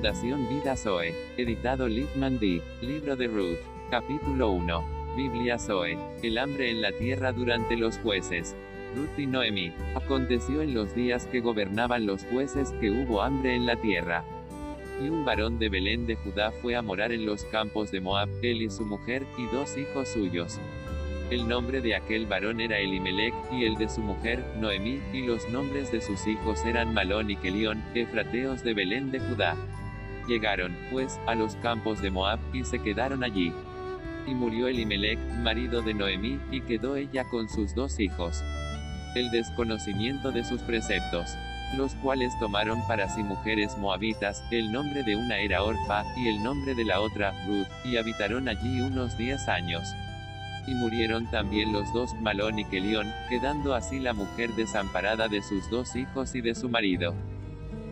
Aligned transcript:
Fundación 0.00 0.48
Vida 0.48 0.76
Zoe. 0.76 1.14
Editado 1.36 1.86
Littman 1.86 2.38
D. 2.38 2.62
Libro 2.80 3.16
de 3.16 3.26
Ruth. 3.26 3.58
Capítulo 3.90 4.48
1. 4.52 5.14
Biblia 5.14 5.58
Zoe. 5.58 5.98
El 6.22 6.38
hambre 6.38 6.70
en 6.70 6.80
la 6.80 6.90
tierra 6.92 7.32
durante 7.32 7.76
los 7.76 7.98
jueces. 7.98 8.56
Ruth 8.96 9.18
y 9.18 9.26
Noemi. 9.26 9.74
Aconteció 9.94 10.62
en 10.62 10.72
los 10.72 10.94
días 10.94 11.26
que 11.26 11.40
gobernaban 11.40 12.06
los 12.06 12.24
jueces 12.24 12.72
que 12.80 12.90
hubo 12.90 13.20
hambre 13.20 13.54
en 13.54 13.66
la 13.66 13.76
tierra. 13.76 14.24
Y 15.04 15.10
un 15.10 15.26
varón 15.26 15.58
de 15.58 15.68
Belén 15.68 16.06
de 16.06 16.16
Judá 16.16 16.50
fue 16.50 16.76
a 16.76 16.80
morar 16.80 17.12
en 17.12 17.26
los 17.26 17.44
campos 17.44 17.90
de 17.90 18.00
Moab, 18.00 18.30
él 18.40 18.62
y 18.62 18.70
su 18.70 18.86
mujer, 18.86 19.26
y 19.36 19.54
dos 19.54 19.76
hijos 19.76 20.08
suyos. 20.08 20.58
El 21.28 21.46
nombre 21.46 21.82
de 21.82 21.94
aquel 21.94 22.24
varón 22.24 22.62
era 22.62 22.78
Elimelech, 22.78 23.34
y 23.52 23.66
el 23.66 23.74
de 23.76 23.90
su 23.90 24.00
mujer, 24.00 24.42
Noemí, 24.58 24.98
y 25.12 25.26
los 25.26 25.46
nombres 25.50 25.92
de 25.92 26.00
sus 26.00 26.26
hijos 26.26 26.64
eran 26.64 26.94
Malón 26.94 27.30
y 27.30 27.36
Kelión, 27.36 27.84
efrateos 27.94 28.64
de 28.64 28.72
Belén 28.72 29.10
de 29.10 29.20
Judá. 29.20 29.56
Llegaron, 30.28 30.76
pues, 30.90 31.18
a 31.26 31.34
los 31.34 31.56
campos 31.56 32.00
de 32.00 32.10
Moab, 32.10 32.38
y 32.52 32.64
se 32.64 32.78
quedaron 32.78 33.24
allí. 33.24 33.52
Y 34.26 34.34
murió 34.34 34.68
Elimelech, 34.68 35.18
marido 35.42 35.82
de 35.82 35.94
Noemí, 35.94 36.38
y 36.50 36.60
quedó 36.60 36.96
ella 36.96 37.24
con 37.24 37.48
sus 37.48 37.74
dos 37.74 37.98
hijos. 37.98 38.42
El 39.14 39.30
desconocimiento 39.30 40.30
de 40.30 40.44
sus 40.44 40.60
preceptos. 40.62 41.30
Los 41.76 41.94
cuales 41.96 42.32
tomaron 42.38 42.80
para 42.88 43.08
sí 43.08 43.22
mujeres 43.22 43.76
moabitas, 43.78 44.42
el 44.50 44.72
nombre 44.72 45.02
de 45.04 45.16
una 45.16 45.38
era 45.38 45.62
Orfa, 45.62 46.04
y 46.16 46.28
el 46.28 46.42
nombre 46.42 46.74
de 46.74 46.84
la 46.84 47.00
otra, 47.00 47.32
Ruth, 47.46 47.66
y 47.84 47.96
habitaron 47.96 48.48
allí 48.48 48.80
unos 48.80 49.16
diez 49.16 49.48
años. 49.48 49.82
Y 50.66 50.74
murieron 50.74 51.30
también 51.30 51.72
los 51.72 51.92
dos, 51.92 52.14
Malón 52.20 52.58
y 52.58 52.64
Kelión, 52.64 53.12
quedando 53.28 53.74
así 53.74 53.98
la 53.98 54.12
mujer 54.12 54.50
desamparada 54.50 55.28
de 55.28 55.42
sus 55.42 55.68
dos 55.70 55.96
hijos 55.96 56.34
y 56.34 56.40
de 56.40 56.54
su 56.54 56.68
marido. 56.68 57.14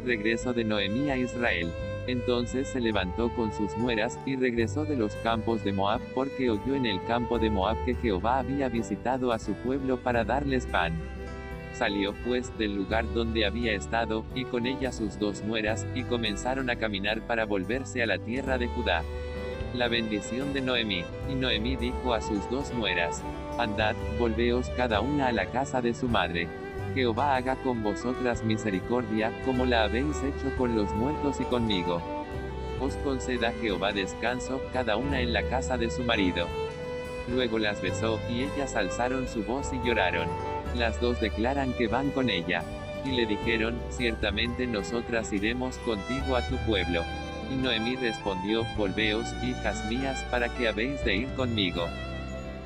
Regreso 0.04 0.52
de 0.52 0.65
Noemí 0.65 1.10
a 1.10 1.16
Israel. 1.16 1.73
Entonces 2.09 2.68
se 2.68 2.80
levantó 2.80 3.28
con 3.34 3.52
sus 3.52 3.76
nueras, 3.76 4.18
y 4.24 4.34
regresó 4.34 4.87
de 4.87 4.96
los 4.96 5.14
campos 5.16 5.62
de 5.62 5.74
Moab, 5.74 6.01
porque 6.14 6.48
oyó 6.48 6.74
en 6.74 6.87
el 6.87 7.04
campo 7.04 7.38
de 7.38 7.51
Moab 7.51 7.76
que 7.84 7.95
Jehová 7.95 8.38
había 8.38 8.70
visitado 8.70 9.30
a 9.30 9.38
su 9.38 9.52
pueblo 9.52 9.98
para 9.98 10.24
darles 10.24 10.64
pan. 10.64 10.98
Salió 11.74 12.14
pues 12.26 12.56
del 12.56 12.74
lugar 12.74 13.04
donde 13.12 13.45
había 13.45 13.74
estado, 13.74 14.24
y 14.34 14.46
con 14.46 14.64
ella 14.66 14.90
sus 14.90 15.18
dos 15.18 15.42
nueras, 15.42 15.86
y 15.95 16.02
comenzaron 16.04 16.70
a 16.70 16.76
caminar 16.76 17.20
para 17.26 17.45
volverse 17.45 18.02
a 18.02 18.06
la 18.06 18.16
tierra 18.16 18.56
de 18.56 18.68
Judá. 18.68 19.02
La 19.74 19.88
bendición 19.88 20.54
de 20.54 20.62
Noemí. 20.62 21.04
Y 21.30 21.34
Noemí 21.34 21.76
dijo 21.76 22.14
a 22.14 22.23
sus 22.23 22.48
dos 22.51 22.73
nueras, 22.73 23.23
Andad, 23.59 23.95
volveos 24.18 24.70
cada 24.70 25.02
una 25.02 25.26
a 25.26 25.32
la 25.32 25.45
casa 25.51 25.82
de 25.82 25.92
su 25.92 26.09
madre. 26.09 26.48
Jehová 26.95 27.37
haga 27.37 27.57
con 27.57 27.83
vosotras 27.83 28.43
misericordia, 28.45 29.33
como 29.45 29.67
la 29.67 29.85
habéis 29.85 30.17
hecho 30.23 30.55
con 30.57 30.77
los 30.77 30.93
muertos 30.95 31.41
y 31.41 31.45
conmigo. 31.45 32.01
Os 32.81 32.95
conceda 32.97 33.53
Jehová 33.61 33.93
descanso, 33.93 34.61
cada 34.73 34.97
una 34.97 35.21
en 35.21 35.33
la 35.33 35.43
casa 35.43 35.77
de 35.77 35.91
su 35.91 36.03
marido. 36.05 36.47
Luego 37.29 37.59
las 37.59 37.83
besó, 37.83 38.19
y 38.31 38.43
ellas 38.43 38.75
alzaron 38.75 39.29
su 39.29 39.45
voz 39.45 39.73
y 39.73 39.87
lloraron. 39.87 40.29
Las 40.77 41.01
dos 41.01 41.21
declaran 41.21 41.73
que 41.75 41.89
van 41.89 42.11
con 42.11 42.31
ella. 42.31 42.63
Y 43.05 43.11
le 43.11 43.27
dijeron, 43.27 43.79
ciertamente 43.91 44.66
nosotras 44.66 45.33
iremos 45.33 45.77
contigo 45.79 46.37
a 46.37 46.47
tu 46.49 46.57
pueblo. 46.66 47.03
Y 47.51 47.57
Noemí 47.57 47.97
respondió, 47.97 48.65
Volveos, 48.77 49.27
hijas 49.43 49.85
mías, 49.91 50.23
para 50.31 50.49
que 50.49 50.69
habéis 50.69 51.05
de 51.05 51.16
ir 51.16 51.29
conmigo. 51.35 51.87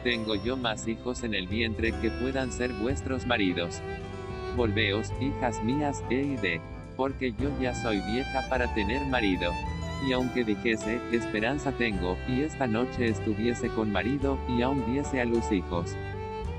Tengo 0.04 0.34
yo 0.34 0.56
más 0.56 0.88
hijos 0.88 1.22
en 1.22 1.34
el 1.34 1.46
vientre 1.46 1.92
que 2.00 2.10
puedan 2.10 2.50
ser 2.50 2.72
vuestros 2.72 3.24
maridos. 3.24 3.80
Volveos, 4.56 5.12
hijas 5.20 5.62
mías, 5.62 6.02
e 6.10 6.22
ide, 6.22 6.60
porque 6.96 7.32
yo 7.32 7.48
ya 7.60 7.74
soy 7.74 8.00
vieja 8.00 8.42
para 8.48 8.72
tener 8.74 9.04
marido. 9.06 9.52
Y 10.06 10.12
aunque 10.12 10.44
dijese, 10.44 11.00
esperanza 11.12 11.72
tengo, 11.72 12.16
y 12.28 12.42
esta 12.42 12.66
noche 12.66 13.06
estuviese 13.06 13.68
con 13.68 13.92
marido, 13.92 14.38
y 14.48 14.62
aún 14.62 14.84
diese 14.86 15.20
a 15.20 15.24
luz 15.24 15.50
hijos. 15.52 15.96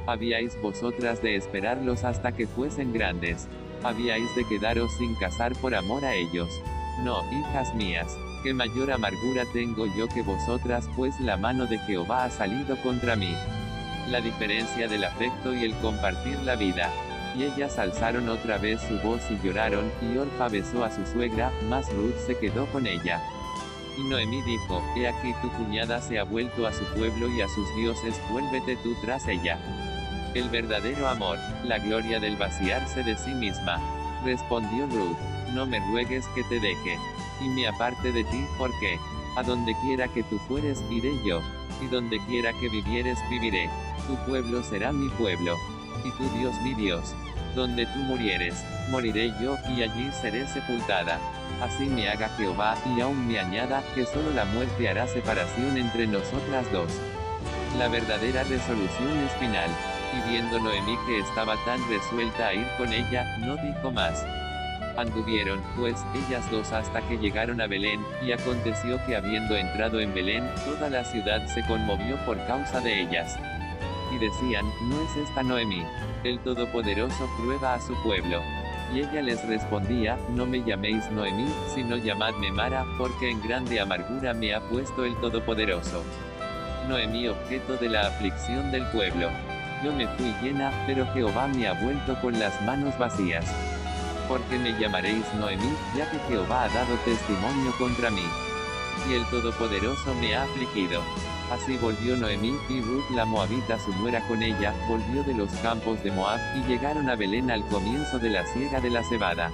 Habíais 0.05 0.59
vosotras 0.61 1.21
de 1.21 1.35
esperarlos 1.35 2.03
hasta 2.03 2.31
que 2.33 2.47
fuesen 2.47 2.93
grandes. 2.93 3.47
Habíais 3.83 4.33
de 4.35 4.45
quedaros 4.45 4.91
sin 4.97 5.15
casar 5.15 5.53
por 5.55 5.75
amor 5.75 6.03
a 6.05 6.13
ellos. 6.13 6.49
No, 7.03 7.21
hijas 7.31 7.73
mías, 7.75 8.17
que 8.43 8.53
mayor 8.53 8.91
amargura 8.91 9.45
tengo 9.53 9.85
yo 9.97 10.07
que 10.07 10.21
vosotras, 10.21 10.89
pues 10.95 11.17
la 11.19 11.37
mano 11.37 11.65
de 11.65 11.79
Jehová 11.79 12.25
ha 12.25 12.29
salido 12.29 12.75
contra 12.81 13.15
mí. 13.15 13.33
La 14.09 14.19
diferencia 14.19 14.87
del 14.87 15.05
afecto 15.05 15.53
y 15.53 15.63
el 15.63 15.73
compartir 15.75 16.37
la 16.43 16.55
vida. 16.55 16.89
Y 17.35 17.43
ellas 17.43 17.79
alzaron 17.79 18.29
otra 18.29 18.57
vez 18.57 18.79
su 18.81 18.99
voz 18.99 19.21
y 19.31 19.45
lloraron, 19.45 19.91
y 20.01 20.17
Orfa 20.17 20.49
besó 20.49 20.83
a 20.83 20.91
su 20.91 21.05
suegra, 21.05 21.51
mas 21.67 21.91
Ruth 21.93 22.17
se 22.25 22.37
quedó 22.37 22.67
con 22.67 22.85
ella. 22.85 23.21
Y 23.97 24.03
Noemí 24.03 24.41
dijo, 24.43 24.83
He 24.95 25.07
aquí 25.07 25.33
tu 25.41 25.49
cuñada 25.51 26.01
se 26.01 26.19
ha 26.19 26.23
vuelto 26.23 26.67
a 26.67 26.73
su 26.73 26.83
pueblo 26.95 27.27
y 27.29 27.41
a 27.41 27.47
sus 27.47 27.75
dioses, 27.75 28.19
vuélvete 28.31 28.75
tú 28.77 28.95
tras 29.01 29.27
ella. 29.27 29.59
El 30.33 30.49
verdadero 30.49 31.07
amor, 31.07 31.37
la 31.63 31.77
gloria 31.77 32.19
del 32.19 32.35
vaciarse 32.37 33.03
de 33.03 33.15
sí 33.17 33.31
misma. 33.31 33.79
Respondió 34.23 34.87
Ruth, 34.87 35.17
no 35.53 35.65
me 35.65 35.79
ruegues 35.91 36.25
que 36.33 36.43
te 36.45 36.59
deje. 36.59 36.97
Y 37.41 37.49
me 37.49 37.67
aparte 37.67 38.11
de 38.11 38.23
ti, 38.23 38.45
porque, 38.57 38.97
a 39.37 39.43
donde 39.43 39.75
quiera 39.81 40.07
que 40.07 40.23
tú 40.23 40.39
fueres, 40.47 40.83
iré 40.89 41.11
yo. 41.23 41.41
Y 41.81 41.87
donde 41.87 42.19
quiera 42.27 42.51
que 42.53 42.69
vivieres, 42.69 43.17
viviré. 43.29 43.69
Tu 44.07 44.15
pueblo 44.25 44.63
será 44.63 44.91
mi 44.91 45.09
pueblo. 45.09 45.55
Y 46.03 46.11
tu 46.11 46.29
Dios 46.37 46.55
mi 46.61 46.73
Dios. 46.73 47.13
Donde 47.55 47.85
tú 47.85 47.99
murieres, 47.99 48.63
moriré 48.89 49.31
yo, 49.41 49.57
y 49.69 49.83
allí 49.83 50.09
seré 50.21 50.47
sepultada. 50.47 51.19
Así 51.61 51.85
me 51.85 52.09
haga 52.09 52.29
Jehová, 52.29 52.75
y 52.95 53.01
aún 53.01 53.27
me 53.27 53.39
añada, 53.39 53.83
que 53.93 54.05
solo 54.05 54.31
la 54.31 54.45
muerte 54.45 54.89
hará 54.89 55.07
separación 55.07 55.77
entre 55.77 56.07
nosotras 56.07 56.71
dos. 56.71 56.91
La 57.77 57.87
verdadera 57.87 58.43
resolución 58.43 59.17
es 59.25 59.31
final. 59.33 59.69
Y 60.15 60.29
viendo 60.29 60.59
Noemí 60.59 60.95
que 61.07 61.19
estaba 61.19 61.55
tan 61.65 61.79
resuelta 61.89 62.47
a 62.47 62.53
ir 62.53 62.67
con 62.77 62.91
ella, 62.91 63.37
no 63.39 63.55
dijo 63.57 63.91
más. 63.91 64.23
Anduvieron, 64.95 65.59
pues, 65.75 65.95
ellas 66.13 66.49
dos 66.51 66.71
hasta 66.71 67.01
que 67.07 67.17
llegaron 67.17 67.61
a 67.61 67.67
Belén, 67.67 67.99
y 68.23 68.31
aconteció 68.31 69.03
que 69.05 69.15
habiendo 69.15 69.55
entrado 69.55 69.99
en 69.99 70.13
Belén, 70.13 70.47
toda 70.65 70.89
la 70.89 71.03
ciudad 71.03 71.45
se 71.47 71.65
conmovió 71.65 72.15
por 72.25 72.37
causa 72.45 72.79
de 72.79 73.01
ellas. 73.01 73.37
Y 74.13 74.19
decían, 74.19 74.65
¿no 74.81 75.01
es 75.01 75.15
esta 75.15 75.43
Noemí? 75.43 75.83
El 76.23 76.39
Todopoderoso 76.39 77.27
prueba 77.39 77.73
a 77.73 77.81
su 77.81 77.95
pueblo. 78.03 78.41
Y 78.93 78.99
ella 78.99 79.21
les 79.21 79.45
respondía, 79.47 80.17
no 80.29 80.45
me 80.45 80.63
llaméis 80.63 81.09
Noemí, 81.11 81.47
sino 81.73 81.97
llamadme 81.97 82.51
Mara, 82.51 82.85
porque 82.97 83.31
en 83.31 83.41
grande 83.41 83.79
amargura 83.79 84.33
me 84.33 84.53
ha 84.53 84.61
puesto 84.69 85.03
el 85.03 85.15
Todopoderoso. 85.15 86.03
Noemí 86.87 87.27
objeto 87.27 87.77
de 87.77 87.89
la 87.89 88.07
aflicción 88.07 88.71
del 88.71 88.85
pueblo. 88.87 89.29
Yo 89.83 89.91
me 89.93 90.07
fui 90.09 90.33
llena, 90.41 90.71
pero 90.85 91.05
Jehová 91.13 91.47
me 91.47 91.67
ha 91.67 91.73
vuelto 91.73 92.19
con 92.21 92.39
las 92.39 92.61
manos 92.61 92.97
vacías 92.99 93.45
porque 94.27 94.57
me 94.57 94.77
llamaréis 94.79 95.25
Noemí, 95.35 95.73
ya 95.95 96.09
que 96.09 96.19
Jehová 96.27 96.63
ha 96.63 96.69
dado 96.69 96.95
testimonio 97.05 97.71
contra 97.77 98.09
mí. 98.09 98.25
Y 99.09 99.13
el 99.13 99.25
Todopoderoso 99.25 100.13
me 100.15 100.35
ha 100.35 100.43
afligido. 100.43 101.01
Así 101.51 101.77
volvió 101.77 102.15
Noemí, 102.15 102.55
y 102.69 102.81
Ruth 102.81 103.09
la 103.11 103.25
Moabita 103.25 103.77
su 103.79 103.93
nuera 103.93 104.25
con 104.27 104.41
ella, 104.41 104.73
volvió 104.87 105.23
de 105.23 105.33
los 105.33 105.51
campos 105.61 106.03
de 106.03 106.11
Moab, 106.11 106.39
y 106.57 106.63
llegaron 106.67 107.09
a 107.09 107.15
Belén 107.15 107.51
al 107.51 107.65
comienzo 107.67 108.19
de 108.19 108.29
la 108.29 108.45
siega 108.47 108.79
de 108.79 108.89
la 108.89 109.03
cebada. 109.03 109.51